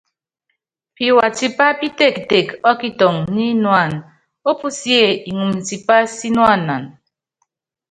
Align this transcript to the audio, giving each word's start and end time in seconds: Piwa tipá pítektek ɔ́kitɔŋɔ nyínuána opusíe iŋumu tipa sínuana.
Piwa 0.95 1.25
tipá 1.37 1.67
pítektek 1.79 2.47
ɔ́kitɔŋɔ 2.69 3.21
nyínuána 3.35 3.99
opusíe 4.49 5.07
iŋumu 5.29 5.57
tipa 5.67 5.97
sínuana. 6.15 6.75